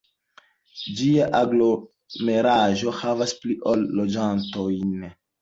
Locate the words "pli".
3.45-3.59